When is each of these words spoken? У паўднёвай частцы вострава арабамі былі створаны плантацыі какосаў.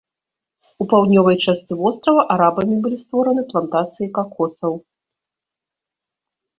У 0.83 0.87
паўднёвай 0.93 1.37
частцы 1.45 1.73
вострава 1.83 2.21
арабамі 2.37 2.75
былі 2.87 2.97
створаны 3.05 3.41
плантацыі 3.55 4.07
какосаў. 4.19 4.85